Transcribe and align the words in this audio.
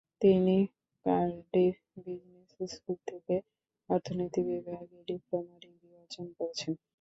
তিনি 0.21 0.57
Cardiff 1.05 1.75
business 1.97 2.49
school 2.73 2.97
থেকে 3.09 3.35
অর্থনীতি 3.89 4.41
বিভাগে 4.49 4.97
ডিপ্লোমা 5.09 5.55
ডিগ্রি 5.63 5.89
অর্জন 6.01 6.27
করেছেন। 6.37 6.71